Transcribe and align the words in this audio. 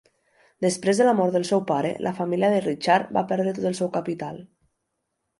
Després 0.65 1.01
de 1.01 1.05
la 1.07 1.11
mort 1.17 1.35
del 1.35 1.43
seu 1.49 1.59
pare, 1.71 1.91
la 2.07 2.13
família 2.19 2.49
de 2.53 2.61
Richard 2.63 3.11
va 3.19 3.23
perdre 3.33 3.53
tot 3.59 3.67
el 3.73 3.77
seu 3.81 3.91
capital. 3.99 4.41